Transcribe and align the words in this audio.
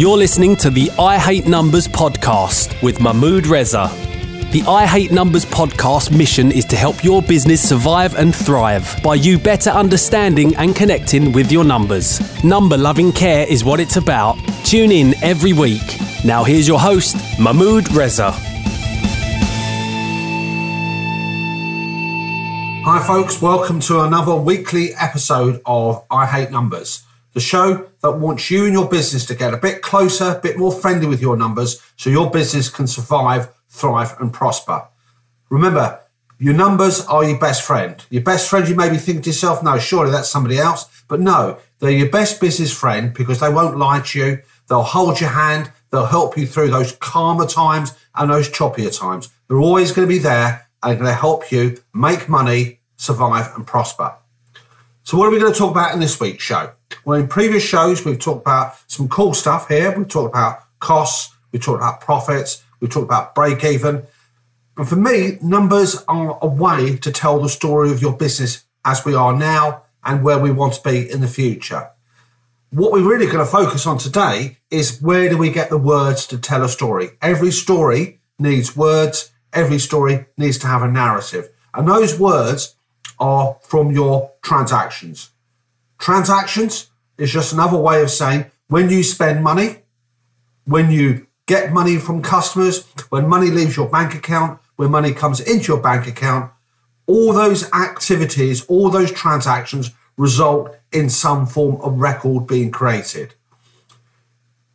You're 0.00 0.16
listening 0.16 0.56
to 0.56 0.70
the 0.70 0.90
I 0.98 1.18
Hate 1.18 1.46
Numbers 1.46 1.86
podcast 1.86 2.82
with 2.82 3.02
Mahmood 3.02 3.46
Reza. 3.46 3.90
The 4.50 4.64
I 4.66 4.86
Hate 4.86 5.12
Numbers 5.12 5.44
podcast 5.44 6.16
mission 6.16 6.50
is 6.52 6.64
to 6.72 6.76
help 6.76 7.04
your 7.04 7.20
business 7.20 7.60
survive 7.68 8.14
and 8.14 8.34
thrive 8.34 8.98
by 9.02 9.16
you 9.16 9.38
better 9.38 9.68
understanding 9.68 10.56
and 10.56 10.74
connecting 10.74 11.32
with 11.32 11.52
your 11.52 11.64
numbers. 11.64 12.18
Number 12.42 12.78
loving 12.78 13.12
care 13.12 13.46
is 13.46 13.62
what 13.62 13.78
it's 13.78 13.96
about. 13.96 14.38
Tune 14.64 14.90
in 14.90 15.12
every 15.22 15.52
week. 15.52 16.00
Now, 16.24 16.44
here's 16.44 16.66
your 16.66 16.80
host, 16.80 17.16
Mahmood 17.38 17.92
Reza. 17.92 18.30
Hi, 22.86 23.06
folks. 23.06 23.42
Welcome 23.42 23.80
to 23.80 24.00
another 24.00 24.34
weekly 24.34 24.94
episode 24.94 25.60
of 25.66 26.06
I 26.10 26.24
Hate 26.24 26.50
Numbers, 26.50 27.02
the 27.32 27.40
show 27.40 27.88
that 28.02 28.18
wants 28.18 28.50
you 28.50 28.64
and 28.64 28.72
your 28.72 28.88
business 28.88 29.24
to 29.26 29.34
get 29.34 29.54
a 29.54 29.58
bit 29.58 29.82
closer, 29.82 30.36
a 30.36 30.40
bit 30.40 30.58
more 30.58 30.72
friendly 30.72 31.06
with 31.06 31.20
your 31.20 31.36
numbers 31.36 31.80
so 31.96 32.10
your 32.10 32.30
business 32.30 32.68
can 32.68 32.86
survive, 32.86 33.48
thrive, 33.68 34.14
and 34.20 34.32
prosper. 34.32 34.86
Remember, 35.48 36.00
your 36.38 36.54
numbers 36.54 37.04
are 37.06 37.24
your 37.24 37.38
best 37.38 37.62
friend. 37.62 38.04
Your 38.10 38.22
best 38.22 38.48
friend, 38.48 38.68
you 38.68 38.74
may 38.74 38.88
be 38.90 38.96
thinking 38.96 39.22
to 39.22 39.30
yourself, 39.30 39.62
no, 39.62 39.78
surely 39.78 40.10
that's 40.10 40.30
somebody 40.30 40.58
else. 40.58 40.86
But 41.06 41.20
no, 41.20 41.58
they're 41.78 41.90
your 41.90 42.10
best 42.10 42.40
business 42.40 42.72
friend 42.72 43.12
because 43.12 43.40
they 43.40 43.52
won't 43.52 43.78
lie 43.78 44.00
to 44.00 44.18
you. 44.18 44.42
They'll 44.68 44.82
hold 44.82 45.20
your 45.20 45.30
hand. 45.30 45.70
They'll 45.90 46.06
help 46.06 46.36
you 46.36 46.46
through 46.46 46.70
those 46.70 46.92
calmer 46.92 47.46
times 47.46 47.92
and 48.14 48.30
those 48.30 48.48
choppier 48.48 48.96
times. 48.96 49.28
They're 49.48 49.58
always 49.60 49.92
going 49.92 50.08
to 50.08 50.14
be 50.14 50.18
there 50.18 50.66
and 50.82 50.98
going 50.98 51.10
to 51.10 51.14
help 51.14 51.52
you 51.52 51.82
make 51.92 52.28
money 52.28 52.80
survive, 53.00 53.50
and 53.56 53.66
prosper. 53.66 54.14
So, 55.02 55.16
what 55.16 55.26
are 55.26 55.30
we 55.30 55.38
going 55.38 55.52
to 55.52 55.58
talk 55.58 55.70
about 55.70 55.94
in 55.94 56.00
this 56.00 56.20
week's 56.20 56.44
show? 56.44 56.72
Well, 57.04 57.18
in 57.18 57.28
previous 57.28 57.62
shows, 57.62 58.04
we've 58.04 58.18
talked 58.18 58.42
about 58.42 58.74
some 58.86 59.08
cool 59.08 59.34
stuff 59.34 59.68
here. 59.68 59.96
We've 59.96 60.08
talked 60.08 60.34
about 60.34 60.60
costs, 60.78 61.34
we've 61.52 61.62
talked 61.62 61.80
about 61.80 62.00
profits, 62.00 62.62
we've 62.80 62.90
talked 62.90 63.06
about 63.06 63.34
break 63.34 63.64
even. 63.64 64.04
And 64.76 64.88
for 64.88 64.96
me, 64.96 65.38
numbers 65.42 66.04
are 66.08 66.38
a 66.40 66.46
way 66.46 66.96
to 66.98 67.12
tell 67.12 67.40
the 67.40 67.48
story 67.48 67.90
of 67.90 68.00
your 68.00 68.16
business 68.16 68.64
as 68.84 69.04
we 69.04 69.14
are 69.14 69.36
now 69.36 69.82
and 70.04 70.22
where 70.22 70.38
we 70.38 70.50
want 70.50 70.74
to 70.74 70.82
be 70.82 71.10
in 71.10 71.20
the 71.20 71.28
future. 71.28 71.90
What 72.70 72.92
we're 72.92 73.08
really 73.08 73.26
going 73.26 73.38
to 73.38 73.44
focus 73.44 73.86
on 73.86 73.98
today 73.98 74.58
is 74.70 75.02
where 75.02 75.28
do 75.28 75.36
we 75.36 75.50
get 75.50 75.70
the 75.70 75.78
words 75.78 76.26
to 76.28 76.38
tell 76.38 76.62
a 76.62 76.68
story? 76.68 77.10
Every 77.20 77.50
story 77.50 78.20
needs 78.38 78.76
words, 78.76 79.32
every 79.52 79.78
story 79.78 80.26
needs 80.38 80.56
to 80.58 80.68
have 80.68 80.82
a 80.82 80.88
narrative. 80.88 81.50
And 81.74 81.88
those 81.88 82.18
words 82.18 82.76
are 83.20 83.56
from 83.62 83.92
your 83.92 84.32
transactions. 84.42 85.30
Transactions 85.98 86.90
is 87.18 87.30
just 87.30 87.52
another 87.52 87.76
way 87.76 88.02
of 88.02 88.10
saying 88.10 88.50
when 88.68 88.88
you 88.88 89.02
spend 89.02 89.44
money, 89.44 89.82
when 90.64 90.90
you 90.90 91.26
get 91.46 91.72
money 91.72 91.98
from 91.98 92.22
customers, 92.22 92.86
when 93.10 93.28
money 93.28 93.50
leaves 93.50 93.76
your 93.76 93.88
bank 93.88 94.14
account, 94.14 94.58
when 94.76 94.90
money 94.90 95.12
comes 95.12 95.40
into 95.40 95.72
your 95.72 95.82
bank 95.82 96.06
account, 96.06 96.50
all 97.06 97.32
those 97.32 97.70
activities, 97.72 98.64
all 98.66 98.88
those 98.88 99.12
transactions 99.12 99.90
result 100.16 100.76
in 100.92 101.10
some 101.10 101.46
form 101.46 101.80
of 101.80 101.98
record 101.98 102.46
being 102.46 102.70
created. 102.70 103.34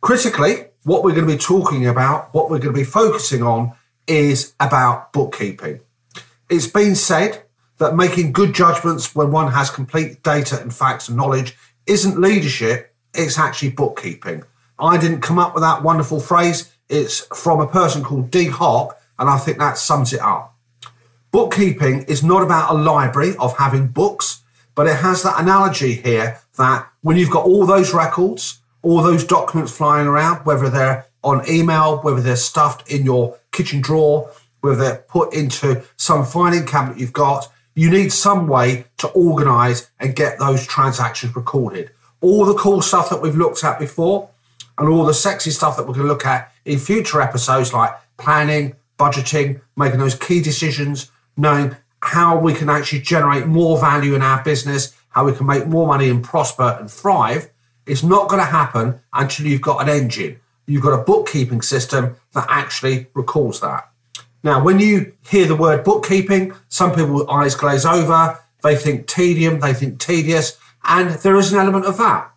Critically, 0.00 0.66
what 0.84 1.02
we're 1.02 1.14
going 1.14 1.26
to 1.26 1.32
be 1.32 1.38
talking 1.38 1.86
about, 1.86 2.32
what 2.34 2.50
we're 2.50 2.58
going 2.58 2.74
to 2.74 2.80
be 2.80 2.84
focusing 2.84 3.42
on, 3.42 3.72
is 4.06 4.54
about 4.60 5.12
bookkeeping. 5.12 5.80
It's 6.48 6.68
been 6.68 6.94
said 6.94 7.45
that 7.78 7.96
making 7.96 8.32
good 8.32 8.54
judgments 8.54 9.14
when 9.14 9.30
one 9.30 9.52
has 9.52 9.70
complete 9.70 10.22
data 10.22 10.60
and 10.60 10.74
facts 10.74 11.08
and 11.08 11.16
knowledge 11.16 11.56
isn't 11.86 12.20
leadership, 12.20 12.94
it's 13.14 13.38
actually 13.38 13.70
bookkeeping. 13.70 14.42
I 14.78 14.98
didn't 14.98 15.20
come 15.20 15.38
up 15.38 15.54
with 15.54 15.62
that 15.62 15.82
wonderful 15.82 16.20
phrase. 16.20 16.72
It's 16.88 17.20
from 17.34 17.60
a 17.60 17.66
person 17.66 18.04
called 18.04 18.30
Dee 18.30 18.48
Hock, 18.48 19.00
and 19.18 19.28
I 19.28 19.38
think 19.38 19.58
that 19.58 19.78
sums 19.78 20.12
it 20.12 20.20
up. 20.20 20.54
Bookkeeping 21.30 22.04
is 22.04 22.22
not 22.22 22.42
about 22.42 22.70
a 22.70 22.78
library 22.78 23.36
of 23.38 23.56
having 23.56 23.88
books, 23.88 24.42
but 24.74 24.86
it 24.86 24.96
has 24.96 25.22
that 25.22 25.40
analogy 25.40 25.94
here 25.94 26.40
that 26.56 26.88
when 27.02 27.16
you've 27.16 27.30
got 27.30 27.46
all 27.46 27.66
those 27.66 27.92
records, 27.92 28.60
all 28.82 29.02
those 29.02 29.24
documents 29.24 29.76
flying 29.76 30.06
around, 30.06 30.44
whether 30.46 30.68
they're 30.68 31.06
on 31.24 31.48
email, 31.48 31.98
whether 31.98 32.20
they're 32.20 32.36
stuffed 32.36 32.88
in 32.90 33.04
your 33.04 33.38
kitchen 33.52 33.80
drawer, 33.80 34.30
whether 34.60 34.76
they're 34.76 35.04
put 35.08 35.34
into 35.34 35.82
some 35.96 36.24
filing 36.24 36.66
cabinet 36.66 36.98
you've 36.98 37.12
got, 37.12 37.50
you 37.76 37.90
need 37.90 38.10
some 38.10 38.48
way 38.48 38.86
to 38.96 39.06
organize 39.08 39.90
and 40.00 40.16
get 40.16 40.38
those 40.38 40.66
transactions 40.66 41.36
recorded. 41.36 41.90
All 42.22 42.46
the 42.46 42.54
cool 42.54 42.80
stuff 42.80 43.10
that 43.10 43.20
we've 43.20 43.36
looked 43.36 43.62
at 43.62 43.78
before 43.78 44.30
and 44.78 44.88
all 44.88 45.04
the 45.04 45.14
sexy 45.14 45.50
stuff 45.50 45.76
that 45.76 45.86
we're 45.86 45.94
going 45.94 46.06
to 46.06 46.12
look 46.12 46.24
at 46.24 46.50
in 46.64 46.78
future 46.78 47.20
episodes, 47.20 47.74
like 47.74 47.92
planning, 48.16 48.74
budgeting, 48.98 49.60
making 49.76 50.00
those 50.00 50.14
key 50.14 50.40
decisions, 50.40 51.10
knowing 51.36 51.76
how 52.00 52.38
we 52.38 52.54
can 52.54 52.70
actually 52.70 53.00
generate 53.00 53.46
more 53.46 53.78
value 53.78 54.14
in 54.14 54.22
our 54.22 54.42
business, 54.42 54.96
how 55.10 55.26
we 55.26 55.34
can 55.34 55.46
make 55.46 55.66
more 55.66 55.86
money 55.86 56.08
and 56.08 56.24
prosper 56.24 56.78
and 56.80 56.90
thrive, 56.90 57.50
it's 57.84 58.02
not 58.02 58.28
going 58.28 58.40
to 58.40 58.46
happen 58.46 59.00
until 59.12 59.46
you've 59.46 59.60
got 59.60 59.82
an 59.82 59.88
engine. 59.88 60.40
You've 60.66 60.82
got 60.82 60.98
a 60.98 61.04
bookkeeping 61.04 61.60
system 61.60 62.16
that 62.32 62.46
actually 62.48 63.08
records 63.12 63.60
that. 63.60 63.90
Now, 64.46 64.62
when 64.62 64.78
you 64.78 65.12
hear 65.28 65.48
the 65.48 65.56
word 65.56 65.82
bookkeeping, 65.82 66.52
some 66.68 66.94
people 66.94 67.28
eyes 67.28 67.56
glaze 67.56 67.84
over. 67.84 68.38
They 68.62 68.76
think 68.76 69.08
tedium, 69.08 69.58
they 69.58 69.74
think 69.74 69.98
tedious, 69.98 70.56
and 70.84 71.10
there 71.14 71.34
is 71.34 71.52
an 71.52 71.58
element 71.58 71.84
of 71.84 71.98
that. 71.98 72.30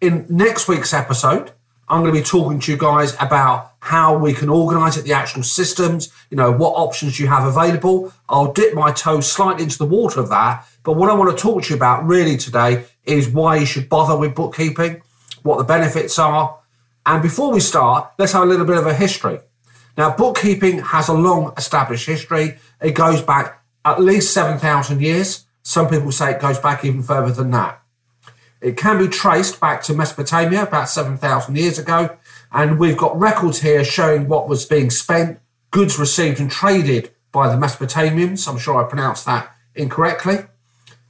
In 0.00 0.24
next 0.28 0.68
week's 0.68 0.94
episode, 0.94 1.50
I'm 1.88 2.02
going 2.02 2.14
to 2.14 2.20
be 2.20 2.24
talking 2.24 2.60
to 2.60 2.70
you 2.70 2.78
guys 2.78 3.16
about 3.18 3.72
how 3.80 4.16
we 4.16 4.34
can 4.34 4.48
organize 4.48 4.96
it, 4.96 5.02
the 5.02 5.14
actual 5.14 5.42
systems, 5.42 6.12
you 6.30 6.36
know, 6.36 6.52
what 6.52 6.74
options 6.74 7.18
you 7.18 7.26
have 7.26 7.42
available. 7.42 8.12
I'll 8.28 8.52
dip 8.52 8.72
my 8.74 8.92
toe 8.92 9.20
slightly 9.20 9.64
into 9.64 9.78
the 9.78 9.84
water 9.84 10.20
of 10.20 10.28
that. 10.28 10.64
But 10.84 10.92
what 10.92 11.10
I 11.10 11.14
want 11.14 11.36
to 11.36 11.42
talk 11.42 11.64
to 11.64 11.70
you 11.70 11.74
about 11.74 12.06
really 12.06 12.36
today 12.36 12.84
is 13.04 13.28
why 13.28 13.56
you 13.56 13.66
should 13.66 13.88
bother 13.88 14.16
with 14.16 14.36
bookkeeping, 14.36 15.02
what 15.42 15.58
the 15.58 15.64
benefits 15.64 16.20
are. 16.20 16.56
And 17.04 17.20
before 17.20 17.50
we 17.50 17.58
start, 17.58 18.12
let's 18.16 18.30
have 18.30 18.44
a 18.44 18.46
little 18.46 18.64
bit 18.64 18.78
of 18.78 18.86
a 18.86 18.94
history. 18.94 19.40
Now, 19.98 20.14
bookkeeping 20.14 20.78
has 20.78 21.08
a 21.08 21.12
long 21.12 21.52
established 21.56 22.06
history. 22.06 22.58
It 22.80 22.92
goes 22.92 23.20
back 23.20 23.64
at 23.84 24.00
least 24.00 24.32
7,000 24.32 25.02
years. 25.02 25.44
Some 25.64 25.88
people 25.88 26.12
say 26.12 26.30
it 26.30 26.40
goes 26.40 26.60
back 26.60 26.84
even 26.84 27.02
further 27.02 27.32
than 27.32 27.50
that. 27.50 27.82
It 28.60 28.76
can 28.76 28.98
be 28.98 29.08
traced 29.08 29.60
back 29.60 29.82
to 29.82 29.94
Mesopotamia 29.94 30.62
about 30.62 30.88
7,000 30.88 31.56
years 31.56 31.80
ago. 31.80 32.16
And 32.52 32.78
we've 32.78 32.96
got 32.96 33.18
records 33.18 33.60
here 33.60 33.82
showing 33.82 34.28
what 34.28 34.48
was 34.48 34.64
being 34.64 34.90
spent, 34.90 35.40
goods 35.72 35.98
received 35.98 36.38
and 36.38 36.48
traded 36.48 37.10
by 37.32 37.48
the 37.48 37.60
Mesopotamians. 37.60 38.46
I'm 38.48 38.58
sure 38.58 38.80
I 38.80 38.88
pronounced 38.88 39.26
that 39.26 39.52
incorrectly. 39.74 40.38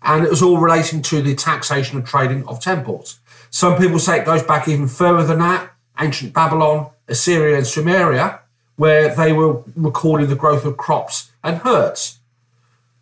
And 0.01 0.25
it 0.25 0.31
was 0.31 0.41
all 0.41 0.59
relating 0.59 1.03
to 1.03 1.21
the 1.21 1.35
taxation 1.35 1.99
and 1.99 2.07
trading 2.07 2.49
of 2.49 2.59
temples. 2.59 3.21
Some 3.51 3.77
people 3.77 3.99
say 3.99 4.19
it 4.19 4.25
goes 4.25 4.43
back 4.43 4.67
even 4.67 4.89
further 4.89 5.27
than 5.27 5.41
that, 5.41 5.73
ancient 6.01 6.33
Babylon, 6.33 6.91
Assyria, 7.07 7.59
and 7.59 7.67
Sumeria 7.67 8.41
where 8.79 9.13
they 9.15 9.33
were 9.33 9.63
recording 9.75 10.29
the 10.29 10.37
growth 10.37 10.65
of 10.65 10.77
crops 10.77 11.33
and 11.43 11.59
herds. 11.59 12.21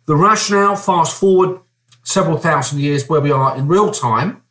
The 0.07 0.15
rationale, 0.15 0.75
fast 0.75 1.17
forward 1.17 1.59
several 2.03 2.37
thousand 2.37 2.79
years 2.79 3.07
where 3.07 3.21
we 3.21 3.31
are 3.31 3.55
in 3.55 3.67
real 3.67 3.91
time, 3.91 4.41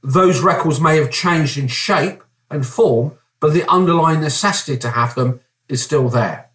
those 0.00 0.40
records 0.40 0.80
may 0.80 0.96
have 0.98 1.10
changed 1.10 1.58
in 1.58 1.66
shape 1.66 2.22
and 2.50 2.64
form, 2.64 3.18
but 3.40 3.52
the 3.52 3.68
underlying 3.68 4.20
necessity 4.20 4.78
to 4.78 4.90
have 4.90 5.16
them 5.16 5.40
is 5.68 5.82
still 5.82 6.08
there. 6.08 6.50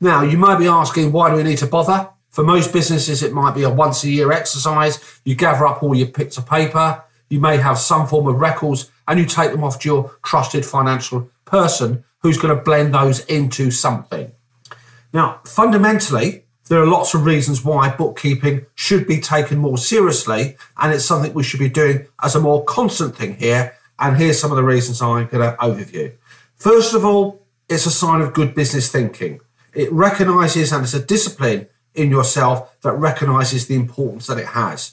Now, 0.00 0.22
you 0.22 0.38
might 0.38 0.58
be 0.58 0.66
asking, 0.66 1.12
why 1.12 1.28
do 1.28 1.36
we 1.36 1.42
need 1.42 1.58
to 1.58 1.66
bother? 1.66 2.08
For 2.30 2.42
most 2.42 2.72
businesses, 2.72 3.22
it 3.22 3.34
might 3.34 3.54
be 3.54 3.64
a 3.64 3.70
once 3.70 4.04
a 4.04 4.08
year 4.08 4.32
exercise. 4.32 4.98
You 5.26 5.34
gather 5.34 5.66
up 5.66 5.82
all 5.82 5.94
your 5.94 6.08
bits 6.08 6.38
of 6.38 6.48
paper, 6.48 7.04
you 7.28 7.40
may 7.40 7.58
have 7.58 7.76
some 7.78 8.06
form 8.06 8.26
of 8.26 8.36
records, 8.36 8.90
and 9.06 9.20
you 9.20 9.26
take 9.26 9.50
them 9.50 9.64
off 9.64 9.80
to 9.80 9.88
your 9.88 10.16
trusted 10.22 10.64
financial 10.64 11.30
person 11.44 12.04
who's 12.22 12.38
going 12.38 12.56
to 12.56 12.62
blend 12.62 12.94
those 12.94 13.24
into 13.26 13.70
something. 13.70 14.32
Now, 15.12 15.40
fundamentally, 15.44 16.44
there 16.68 16.80
are 16.80 16.86
lots 16.86 17.12
of 17.12 17.26
reasons 17.26 17.64
why 17.64 17.90
bookkeeping 17.90 18.66
should 18.74 19.06
be 19.06 19.20
taken 19.20 19.58
more 19.58 19.76
seriously, 19.76 20.56
and 20.78 20.92
it's 20.92 21.04
something 21.04 21.34
we 21.34 21.42
should 21.42 21.60
be 21.60 21.68
doing 21.68 22.06
as 22.22 22.34
a 22.34 22.40
more 22.40 22.64
constant 22.64 23.16
thing 23.16 23.36
here. 23.36 23.74
And 23.98 24.16
here's 24.16 24.40
some 24.40 24.50
of 24.50 24.56
the 24.56 24.62
reasons 24.62 25.02
I'm 25.02 25.26
going 25.26 25.50
to 25.50 25.56
overview. 25.58 26.12
First 26.56 26.94
of 26.94 27.04
all, 27.04 27.42
it's 27.68 27.86
a 27.86 27.90
sign 27.90 28.20
of 28.20 28.32
good 28.32 28.54
business 28.54 28.90
thinking. 28.90 29.40
It 29.74 29.92
recognizes 29.92 30.72
and 30.72 30.84
it's 30.84 30.94
a 30.94 31.04
discipline 31.04 31.68
in 31.94 32.10
yourself 32.10 32.80
that 32.82 32.92
recognizes 32.92 33.66
the 33.66 33.74
importance 33.74 34.26
that 34.28 34.38
it 34.38 34.46
has. 34.46 34.92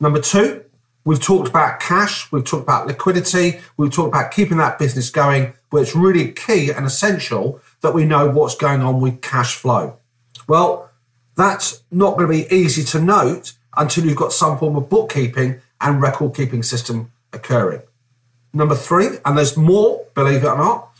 Number 0.00 0.20
two, 0.20 0.64
we've 1.04 1.20
talked 1.20 1.48
about 1.48 1.80
cash, 1.80 2.30
we've 2.32 2.44
talked 2.44 2.62
about 2.62 2.86
liquidity, 2.86 3.60
we've 3.76 3.92
talked 3.92 4.08
about 4.08 4.30
keeping 4.30 4.58
that 4.58 4.78
business 4.78 5.10
going 5.10 5.54
where 5.74 5.82
it's 5.82 5.96
really 5.96 6.30
key 6.30 6.70
and 6.70 6.86
essential 6.86 7.60
that 7.80 7.92
we 7.92 8.04
know 8.04 8.30
what's 8.30 8.54
going 8.54 8.80
on 8.80 9.00
with 9.00 9.20
cash 9.20 9.56
flow. 9.56 9.96
Well, 10.46 10.88
that's 11.36 11.82
not 11.90 12.16
going 12.16 12.28
to 12.28 12.48
be 12.48 12.54
easy 12.54 12.84
to 12.84 13.00
note 13.00 13.54
until 13.76 14.04
you've 14.04 14.16
got 14.16 14.32
some 14.32 14.56
form 14.56 14.76
of 14.76 14.88
bookkeeping 14.88 15.60
and 15.80 16.00
record 16.00 16.32
keeping 16.32 16.62
system 16.62 17.10
occurring. 17.32 17.82
Number 18.52 18.76
three, 18.76 19.18
and 19.24 19.36
there's 19.36 19.56
more, 19.56 20.06
believe 20.14 20.44
it 20.44 20.46
or 20.46 20.56
not, 20.56 20.90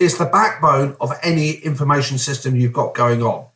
is 0.00 0.18
the 0.18 0.24
backbone 0.24 0.96
of 1.00 1.12
any 1.22 1.52
information 1.52 2.18
system 2.18 2.56
you've 2.56 2.72
got 2.72 2.92
going 2.92 3.22
on. 3.22 3.46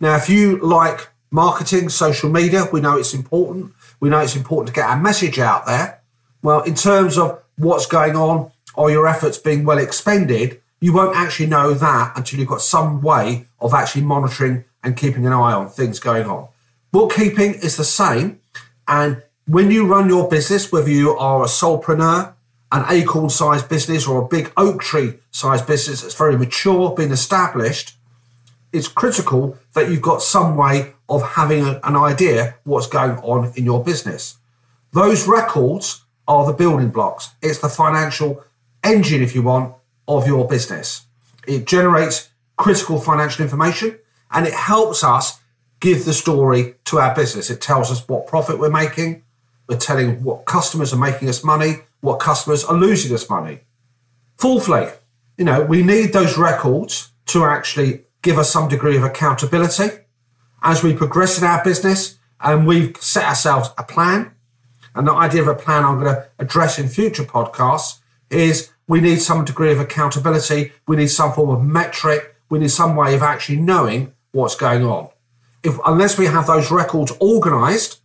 Now, 0.00 0.16
if 0.16 0.28
you 0.28 0.58
like 0.58 1.08
marketing, 1.30 1.88
social 1.88 2.28
media, 2.28 2.66
we 2.70 2.82
know 2.82 2.98
it's 2.98 3.14
important. 3.14 3.72
We 4.00 4.10
know 4.10 4.18
it's 4.18 4.36
important 4.36 4.66
to 4.66 4.74
get 4.74 4.86
our 4.86 5.00
message 5.00 5.38
out 5.38 5.64
there. 5.64 6.02
Well, 6.42 6.60
in 6.60 6.74
terms 6.74 7.16
of 7.16 7.42
what's 7.56 7.86
going 7.86 8.16
on 8.16 8.50
or 8.76 8.90
your 8.90 9.06
efforts 9.06 9.38
being 9.38 9.64
well 9.64 9.78
expended, 9.78 10.60
you 10.80 10.92
won't 10.92 11.16
actually 11.16 11.46
know 11.46 11.72
that 11.74 12.12
until 12.16 12.38
you've 12.38 12.48
got 12.48 12.60
some 12.60 13.00
way 13.00 13.46
of 13.60 13.72
actually 13.72 14.02
monitoring 14.02 14.64
and 14.82 14.96
keeping 14.96 15.26
an 15.26 15.32
eye 15.32 15.52
on 15.52 15.68
things 15.68 15.98
going 15.98 16.26
on. 16.26 16.48
Bookkeeping 16.92 17.54
is 17.54 17.76
the 17.76 17.84
same. 17.84 18.40
And 18.86 19.22
when 19.46 19.70
you 19.70 19.86
run 19.86 20.08
your 20.08 20.28
business, 20.28 20.70
whether 20.70 20.90
you 20.90 21.16
are 21.16 21.42
a 21.42 21.46
solopreneur, 21.46 22.34
an 22.70 22.84
acorn 22.88 23.30
sized 23.30 23.68
business, 23.68 24.06
or 24.06 24.22
a 24.22 24.28
big 24.28 24.52
oak 24.56 24.82
tree 24.82 25.14
sized 25.30 25.66
business 25.66 26.02
that's 26.02 26.14
very 26.14 26.36
mature, 26.36 26.94
been 26.94 27.12
established, 27.12 27.94
it's 28.72 28.88
critical 28.88 29.56
that 29.74 29.88
you've 29.88 30.02
got 30.02 30.20
some 30.22 30.56
way 30.56 30.92
of 31.08 31.22
having 31.22 31.80
an 31.82 31.96
idea 31.96 32.56
what's 32.64 32.86
going 32.86 33.16
on 33.18 33.52
in 33.56 33.64
your 33.64 33.82
business. 33.82 34.36
Those 34.92 35.26
records 35.28 36.02
are 36.26 36.46
the 36.46 36.52
building 36.52 36.90
blocks. 36.90 37.30
It's 37.42 37.58
the 37.58 37.68
financial 37.68 38.42
engine, 38.84 39.22
if 39.22 39.34
you 39.34 39.42
want, 39.42 39.74
of 40.06 40.26
your 40.26 40.46
business. 40.46 41.06
It 41.46 41.66
generates 41.66 42.30
critical 42.56 43.00
financial 43.00 43.42
information 43.42 43.98
and 44.30 44.46
it 44.46 44.54
helps 44.54 45.02
us 45.02 45.40
give 45.80 46.04
the 46.04 46.12
story 46.12 46.74
to 46.84 46.98
our 46.98 47.14
business. 47.14 47.50
It 47.50 47.60
tells 47.60 47.90
us 47.90 48.06
what 48.08 48.26
profit 48.26 48.58
we're 48.58 48.70
making. 48.70 49.22
We're 49.68 49.78
telling 49.78 50.22
what 50.22 50.44
customers 50.44 50.92
are 50.92 50.98
making 50.98 51.28
us 51.28 51.42
money, 51.42 51.80
what 52.00 52.20
customers 52.20 52.64
are 52.64 52.76
losing 52.76 53.14
us 53.14 53.28
money. 53.28 53.60
Fourthly, 54.36 54.88
you 55.38 55.44
know, 55.44 55.62
we 55.62 55.82
need 55.82 56.12
those 56.12 56.36
records 56.36 57.10
to 57.26 57.44
actually 57.44 58.02
give 58.22 58.38
us 58.38 58.50
some 58.50 58.68
degree 58.68 58.96
of 58.96 59.02
accountability 59.02 59.88
as 60.62 60.82
we 60.82 60.94
progress 60.94 61.38
in 61.38 61.44
our 61.44 61.62
business 61.62 62.18
and 62.40 62.66
we've 62.66 62.96
set 62.98 63.24
ourselves 63.24 63.70
a 63.78 63.84
plan. 63.84 64.32
And 64.94 65.06
the 65.06 65.12
idea 65.12 65.42
of 65.42 65.48
a 65.48 65.54
plan 65.54 65.84
I'm 65.84 66.00
going 66.00 66.14
to 66.14 66.28
address 66.38 66.78
in 66.78 66.88
future 66.88 67.24
podcasts 67.24 67.98
is 68.30 68.70
we 68.86 69.00
need 69.00 69.20
some 69.20 69.44
degree 69.44 69.72
of 69.72 69.80
accountability. 69.80 70.72
We 70.86 70.96
need 70.96 71.08
some 71.08 71.32
form 71.32 71.50
of 71.50 71.64
metric. 71.64 72.36
We 72.50 72.58
need 72.58 72.70
some 72.70 72.96
way 72.96 73.14
of 73.14 73.22
actually 73.22 73.56
knowing 73.56 74.12
what's 74.32 74.56
going 74.56 74.84
on. 74.84 75.08
If, 75.62 75.78
unless 75.86 76.18
we 76.18 76.26
have 76.26 76.46
those 76.46 76.70
records 76.70 77.12
organized, 77.20 78.00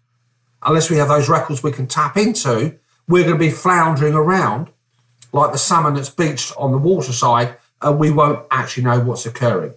unless 0.63 0.89
we 0.89 0.97
have 0.97 1.09
those 1.09 1.27
records 1.27 1.61
we 1.61 1.71
can 1.71 1.87
tap 1.87 2.15
into, 2.15 2.77
we're 3.07 3.23
going 3.23 3.37
to 3.37 3.39
be 3.39 3.51
floundering 3.51 4.13
around 4.13 4.69
like 5.33 5.51
the 5.51 5.57
salmon 5.57 5.95
that's 5.95 6.09
beached 6.09 6.53
on 6.57 6.71
the 6.71 6.77
waterside 6.77 7.57
and 7.81 7.99
we 7.99 8.11
won't 8.11 8.45
actually 8.51 8.83
know 8.83 8.99
what's 8.99 9.25
occurring. 9.25 9.73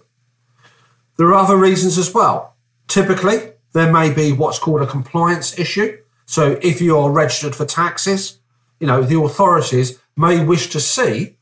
There 1.17 1.27
are 1.27 1.35
other 1.35 1.57
reasons 1.57 1.97
as 1.97 2.13
well. 2.13 2.55
Typically, 2.87 3.51
there 3.73 3.91
may 3.91 4.11
be 4.11 4.31
what's 4.31 4.59
called 4.59 4.81
a 4.81 4.87
compliance 4.87 5.57
issue. 5.59 5.97
So 6.25 6.59
if 6.61 6.81
you're 6.81 7.11
registered 7.11 7.55
for 7.55 7.65
taxes, 7.65 8.39
you 8.79 8.87
know, 8.87 9.03
the 9.03 9.19
authorities 9.19 9.99
may 10.15 10.43
wish 10.43 10.69
to 10.69 10.79
see 10.79 11.37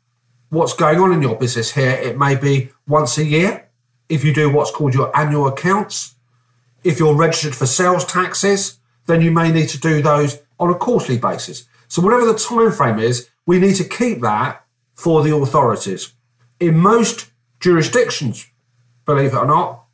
what's 0.49 0.73
going 0.73 0.99
on 0.99 1.13
in 1.13 1.21
your 1.21 1.35
business 1.35 1.73
here. 1.73 1.91
It 1.91 2.17
may 2.17 2.35
be 2.35 2.71
once 2.87 3.17
a 3.17 3.25
year 3.25 3.69
if 4.09 4.23
you 4.23 4.33
do 4.33 4.49
what's 4.49 4.71
called 4.71 4.93
your 4.93 5.15
annual 5.17 5.47
accounts. 5.47 6.15
If 6.83 6.99
you're 6.99 7.15
registered 7.15 7.55
for 7.55 7.65
sales 7.65 8.05
taxes, 8.05 8.79
then 9.07 9.21
you 9.21 9.31
may 9.31 9.51
need 9.51 9.69
to 9.69 9.79
do 9.79 10.01
those 10.01 10.39
on 10.59 10.69
a 10.69 10.75
quarterly 10.75 11.17
basis. 11.17 11.65
So 11.87 12.01
whatever 12.01 12.25
the 12.25 12.37
time 12.37 12.71
frame 12.71 12.99
is, 12.99 13.29
we 13.45 13.59
need 13.59 13.75
to 13.75 13.83
keep 13.83 14.21
that 14.21 14.65
for 14.93 15.23
the 15.23 15.35
authorities. 15.35 16.13
In 16.59 16.77
most 16.77 17.31
jurisdictions, 17.59 18.47
believe 19.05 19.33
it 19.33 19.37
or 19.37 19.45
not, 19.45 19.85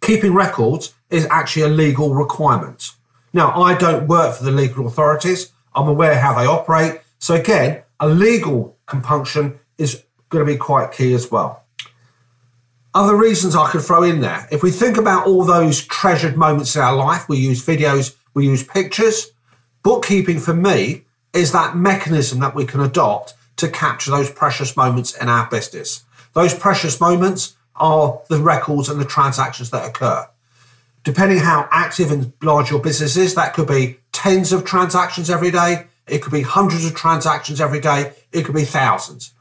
keeping 0.00 0.34
records 0.34 0.94
is 1.10 1.26
actually 1.30 1.62
a 1.62 1.68
legal 1.68 2.14
requirement. 2.14 2.92
Now, 3.32 3.60
I 3.60 3.76
don't 3.76 4.06
work 4.06 4.36
for 4.36 4.44
the 4.44 4.50
legal 4.50 4.86
authorities. 4.86 5.52
I'm 5.74 5.88
aware 5.88 6.18
how 6.18 6.34
they 6.38 6.46
operate. 6.46 7.00
So 7.18 7.34
again, 7.34 7.82
a 8.00 8.08
legal 8.08 8.76
compunction 8.86 9.58
is 9.78 10.04
going 10.28 10.44
to 10.44 10.52
be 10.52 10.58
quite 10.58 10.92
key 10.92 11.14
as 11.14 11.30
well. 11.30 11.64
Other 12.94 13.16
reasons 13.16 13.54
I 13.54 13.70
could 13.70 13.82
throw 13.82 14.02
in 14.02 14.20
there. 14.20 14.48
If 14.50 14.62
we 14.62 14.70
think 14.70 14.96
about 14.96 15.26
all 15.26 15.44
those 15.44 15.84
treasured 15.84 16.36
moments 16.36 16.74
in 16.74 16.82
our 16.82 16.96
life, 16.96 17.28
we 17.28 17.36
use 17.36 17.64
videos, 17.64 18.16
we 18.32 18.46
use 18.46 18.62
pictures. 18.62 19.32
Bookkeeping 19.82 20.38
for 20.38 20.54
me 20.54 21.04
is 21.34 21.52
that 21.52 21.76
mechanism 21.76 22.40
that 22.40 22.54
we 22.54 22.64
can 22.64 22.80
adopt 22.80 23.34
to 23.56 23.68
capture 23.68 24.10
those 24.10 24.30
precious 24.30 24.76
moments 24.76 25.14
in 25.16 25.28
our 25.28 25.48
business. 25.50 26.04
Those 26.32 26.54
precious 26.54 27.00
moments 27.00 27.56
are 27.74 28.20
the 28.28 28.38
records 28.38 28.88
and 28.88 29.00
the 29.00 29.04
transactions 29.04 29.70
that 29.70 29.86
occur. 29.86 30.26
Depending 31.04 31.38
how 31.38 31.68
active 31.70 32.10
and 32.10 32.32
large 32.42 32.70
your 32.70 32.80
business 32.80 33.16
is, 33.16 33.34
that 33.34 33.54
could 33.54 33.68
be 33.68 33.98
tens 34.12 34.52
of 34.52 34.64
transactions 34.64 35.30
every 35.30 35.50
day. 35.50 35.86
It 36.06 36.22
could 36.22 36.32
be 36.32 36.42
hundreds 36.42 36.84
of 36.84 36.94
transactions 36.94 37.60
every 37.60 37.80
day. 37.80 38.12
It 38.32 38.44
could 38.44 38.54
be 38.54 38.64
thousands. 38.64 39.32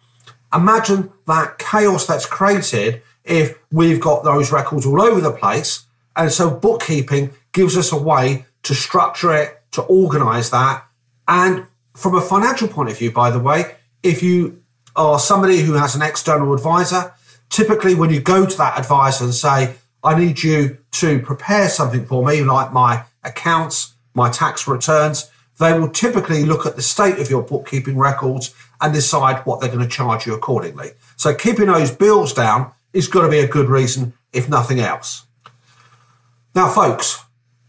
Imagine 0.53 1.11
that 1.27 1.57
chaos 1.59 2.07
that's 2.07 2.25
created 2.25 3.01
if 3.23 3.57
we've 3.71 3.99
got 3.99 4.23
those 4.23 4.51
records 4.51 4.85
all 4.85 5.01
over 5.01 5.19
the 5.19 5.31
place. 5.31 5.85
And 6.15 6.31
so 6.31 6.49
bookkeeping 6.49 7.31
gives 7.51 7.75
us 7.77 7.91
a 7.91 7.97
way 7.97 8.45
to 8.63 8.73
structure 8.73 9.33
it, 9.33 9.61
to 9.71 9.81
organize 9.83 10.49
that. 10.51 10.85
And 11.27 11.65
from 11.93 12.15
a 12.15 12.21
financial 12.21 12.67
point 12.67 12.89
of 12.89 12.97
view, 12.97 13.11
by 13.11 13.31
the 13.31 13.39
way, 13.39 13.75
if 14.03 14.23
you 14.23 14.61
are 14.95 15.19
somebody 15.19 15.59
who 15.59 15.73
has 15.73 15.95
an 15.95 16.01
external 16.01 16.53
advisor, 16.53 17.13
typically 17.49 17.95
when 17.95 18.11
you 18.11 18.21
go 18.21 18.45
to 18.45 18.57
that 18.57 18.79
advisor 18.79 19.25
and 19.25 19.33
say, 19.33 19.75
I 20.03 20.17
need 20.17 20.43
you 20.43 20.77
to 20.93 21.19
prepare 21.19 21.67
something 21.67 22.05
for 22.05 22.25
me, 22.25 22.43
like 22.43 22.71
my 22.71 23.03
accounts, 23.23 23.93
my 24.13 24.29
tax 24.29 24.67
returns, 24.67 25.29
they 25.59 25.77
will 25.77 25.89
typically 25.89 26.43
look 26.43 26.65
at 26.65 26.75
the 26.75 26.81
state 26.81 27.19
of 27.19 27.29
your 27.29 27.41
bookkeeping 27.41 27.97
records 27.97 28.53
and 28.81 28.93
decide 28.93 29.45
what 29.45 29.59
they're 29.61 29.69
going 29.69 29.87
to 29.87 29.89
charge 29.89 30.25
you 30.25 30.33
accordingly. 30.33 30.91
So 31.15 31.33
keeping 31.33 31.67
those 31.67 31.91
bills 31.91 32.33
down 32.33 32.71
is 32.93 33.07
going 33.07 33.25
to 33.25 33.31
be 33.31 33.39
a 33.39 33.47
good 33.47 33.69
reason, 33.69 34.13
if 34.33 34.49
nothing 34.49 34.79
else. 34.79 35.25
Now, 36.53 36.69
folks, 36.69 37.23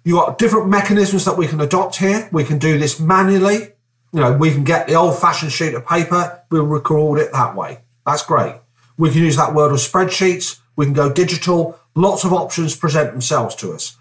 you've 0.05 0.19
got 0.19 0.38
different 0.38 0.69
mechanisms 0.69 1.25
that 1.25 1.37
we 1.37 1.47
can 1.47 1.61
adopt 1.61 1.97
here. 1.97 2.29
We 2.33 2.44
can 2.44 2.59
do 2.59 2.79
this 2.79 2.99
manually. 2.99 3.73
You 4.12 4.21
know, 4.21 4.32
we 4.32 4.50
can 4.50 4.65
get 4.65 4.87
the 4.87 4.94
old 4.94 5.19
fashioned 5.19 5.53
sheet 5.53 5.75
of 5.75 5.87
paper, 5.87 6.43
we'll 6.51 6.65
record 6.65 7.20
it 7.20 7.32
that 7.32 7.55
way. 7.55 7.81
That's 8.06 8.25
great. 8.25 8.55
We 8.96 9.10
can 9.10 9.22
use 9.22 9.37
that 9.37 9.55
word 9.55 9.72
of 9.72 9.79
spreadsheets. 9.79 10.60
We 10.77 10.87
can 10.87 10.94
go 10.94 11.13
digital. 11.13 11.79
Lots 11.94 12.25
of 12.25 12.32
options 12.32 12.77
present 12.77 13.13
themselves 13.13 13.55
to 13.56 13.72
us. 13.72 13.96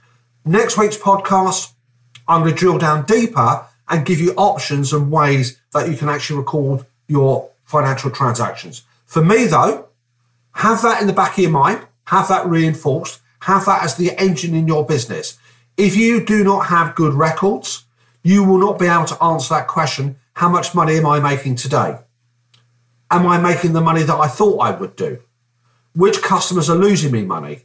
Next 0.46 0.78
week's 0.78 0.98
podcast, 0.98 1.74
I'm 2.28 2.42
going 2.42 2.54
to 2.54 2.60
drill 2.60 2.78
down 2.78 3.06
deeper 3.06 3.66
and 3.90 4.06
give 4.06 4.20
you 4.20 4.34
options 4.36 4.94
and 4.94 5.12
ways 5.12 5.60
that 5.74 5.90
you 5.90 5.96
can 5.96 6.10
actually 6.10 6.38
record 6.38 6.86
your 7.08 7.50
financial 7.66 8.10
transactions. 8.10 8.84
For 9.06 9.24
me, 9.24 9.46
though, 9.46 9.88
have 10.54 10.82
that 10.82 11.02
in 11.02 11.08
the 11.08 11.14
back 11.14 11.34
of 11.34 11.40
your 11.40 11.52
mind, 11.52 11.86
have 12.06 12.28
that 12.30 12.48
reinforced, 12.48 13.20
have 13.42 13.66
that 13.66 13.84
as 13.84 13.96
the 13.96 14.12
engine 14.20 14.56
in 14.56 14.68
your 14.68 14.86
business. 14.86 15.38
If 15.78 15.96
you 15.96 16.24
do 16.26 16.44
not 16.44 16.68
have 16.68 16.96
good 16.96 17.14
records, 17.14 17.84
you 18.24 18.44
will 18.44 18.58
not 18.58 18.80
be 18.80 18.88
able 18.88 19.06
to 19.06 19.24
answer 19.24 19.54
that 19.54 19.68
question 19.68 20.18
how 20.34 20.50
much 20.50 20.76
money 20.76 20.98
am 20.98 21.06
I 21.06 21.20
making 21.20 21.56
today? 21.56 22.00
Am 23.12 23.28
I 23.28 23.40
making 23.40 23.74
the 23.74 23.82
money 23.82 24.04
that 24.04 24.16
I 24.16 24.28
thought 24.28 24.58
I 24.58 24.72
would 24.72 24.96
do? 24.96 25.20
Which 25.94 26.22
customers 26.22 26.70
are 26.70 26.76
losing 26.76 27.12
me 27.12 27.24
money? 27.24 27.64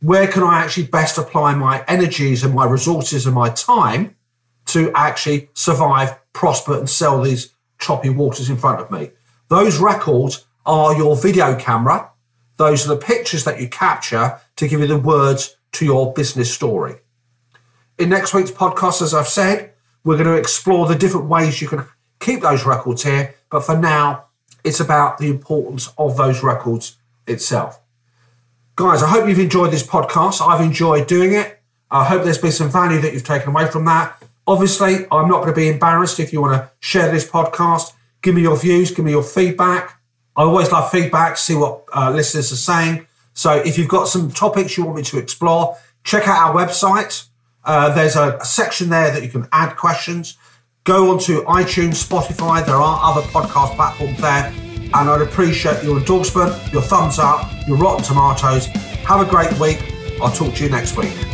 Where 0.00 0.26
can 0.26 0.42
I 0.42 0.60
actually 0.60 0.88
best 0.88 1.16
apply 1.16 1.54
my 1.54 1.84
energies 1.88 2.44
and 2.44 2.54
my 2.54 2.66
resources 2.66 3.24
and 3.24 3.34
my 3.34 3.48
time 3.50 4.16
to 4.74 4.92
actually 4.94 5.48
survive, 5.54 6.18
prosper, 6.32 6.78
and 6.78 6.90
sell 6.90 7.22
these 7.22 7.54
choppy 7.78 8.10
waters 8.10 8.50
in 8.50 8.56
front 8.56 8.80
of 8.80 8.90
me. 8.90 9.10
Those 9.48 9.78
records 9.78 10.44
are 10.66 10.96
your 10.96 11.16
video 11.16 11.56
camera. 11.56 12.10
Those 12.56 12.84
are 12.84 12.94
the 12.94 13.00
pictures 13.00 13.44
that 13.44 13.60
you 13.60 13.68
capture 13.68 14.40
to 14.56 14.68
give 14.68 14.80
you 14.80 14.86
the 14.86 14.98
words 14.98 15.56
to 15.72 15.84
your 15.84 16.12
business 16.12 16.52
story. 16.52 16.96
In 17.98 18.08
next 18.08 18.34
week's 18.34 18.50
podcast, 18.50 19.00
as 19.00 19.14
I've 19.14 19.28
said, 19.28 19.72
we're 20.02 20.16
going 20.16 20.28
to 20.28 20.34
explore 20.34 20.86
the 20.86 20.96
different 20.96 21.26
ways 21.26 21.62
you 21.62 21.68
can 21.68 21.86
keep 22.18 22.40
those 22.40 22.66
records 22.66 23.04
here. 23.04 23.34
But 23.50 23.64
for 23.64 23.78
now, 23.78 24.24
it's 24.64 24.80
about 24.80 25.18
the 25.18 25.28
importance 25.28 25.92
of 25.96 26.16
those 26.16 26.42
records 26.42 26.96
itself. 27.28 27.80
Guys, 28.74 29.04
I 29.04 29.08
hope 29.08 29.28
you've 29.28 29.38
enjoyed 29.38 29.70
this 29.70 29.86
podcast. 29.86 30.44
I've 30.44 30.60
enjoyed 30.60 31.06
doing 31.06 31.32
it. 31.32 31.60
I 31.92 32.04
hope 32.04 32.24
there's 32.24 32.38
been 32.38 32.50
some 32.50 32.70
value 32.70 33.00
that 33.02 33.12
you've 33.12 33.22
taken 33.22 33.50
away 33.50 33.66
from 33.68 33.84
that. 33.84 34.20
Obviously, 34.46 35.06
I'm 35.10 35.28
not 35.28 35.42
going 35.42 35.48
to 35.48 35.54
be 35.54 35.68
embarrassed 35.68 36.20
if 36.20 36.32
you 36.32 36.40
want 36.40 36.54
to 36.54 36.70
share 36.80 37.10
this 37.10 37.28
podcast. 37.28 37.92
Give 38.22 38.34
me 38.34 38.42
your 38.42 38.56
views, 38.56 38.90
give 38.90 39.04
me 39.04 39.10
your 39.10 39.22
feedback. 39.22 40.00
I 40.36 40.42
always 40.42 40.70
love 40.70 40.90
feedback, 40.90 41.36
see 41.36 41.54
what 41.54 41.84
uh, 41.94 42.10
listeners 42.10 42.52
are 42.52 42.56
saying. 42.56 43.06
So 43.34 43.52
if 43.52 43.78
you've 43.78 43.88
got 43.88 44.08
some 44.08 44.30
topics 44.30 44.76
you 44.76 44.84
want 44.84 44.96
me 44.96 45.02
to 45.04 45.18
explore, 45.18 45.76
check 46.02 46.28
out 46.28 46.38
our 46.38 46.54
website. 46.54 47.26
Uh, 47.64 47.94
there's 47.94 48.16
a, 48.16 48.36
a 48.40 48.44
section 48.44 48.90
there 48.90 49.10
that 49.10 49.22
you 49.22 49.28
can 49.28 49.48
add 49.52 49.76
questions. 49.76 50.36
Go 50.84 51.10
onto 51.10 51.42
iTunes, 51.44 52.06
Spotify. 52.06 52.64
There 52.64 52.76
are 52.76 53.00
other 53.02 53.26
podcast 53.28 53.74
platforms 53.74 54.20
there. 54.20 54.52
And 54.94 55.10
I'd 55.10 55.22
appreciate 55.22 55.82
your 55.82 55.98
endorsement, 55.98 56.72
your 56.72 56.82
thumbs 56.82 57.18
up, 57.18 57.50
your 57.66 57.78
rotten 57.78 58.04
tomatoes. 58.04 58.66
Have 59.06 59.26
a 59.26 59.28
great 59.28 59.52
week. 59.58 59.82
I'll 60.20 60.30
talk 60.30 60.54
to 60.54 60.64
you 60.64 60.70
next 60.70 60.96
week. 60.96 61.33